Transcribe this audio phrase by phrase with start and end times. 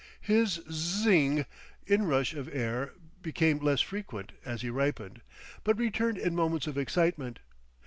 [0.19, 1.45] His Zzz ing
[1.85, 5.21] inrush of air became less frequent as he ripened,
[5.63, 7.37] but returned in moments of excitement.